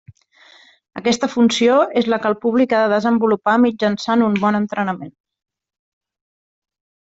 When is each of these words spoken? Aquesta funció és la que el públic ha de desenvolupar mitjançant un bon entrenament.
Aquesta 1.01 1.29
funció 1.33 1.75
és 2.01 2.09
la 2.13 2.19
que 2.23 2.27
el 2.31 2.37
públic 2.47 2.75
ha 2.77 2.81
de 2.85 2.89
desenvolupar 2.95 3.57
mitjançant 3.69 4.27
un 4.31 4.43
bon 4.47 4.61
entrenament. 4.65 5.15